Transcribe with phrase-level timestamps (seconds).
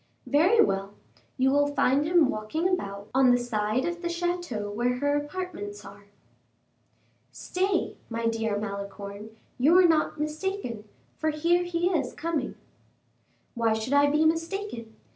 [0.25, 0.95] "Very well;
[1.37, 5.85] you will find him walking about on the side of the chateau where her apartments
[5.85, 6.05] are."
[7.31, 9.29] "Stay, my dear Malicorne,
[9.59, 10.85] you were not mistaken,
[11.19, 12.55] for here he is coming."
[13.53, 14.95] "Why should I be mistaken?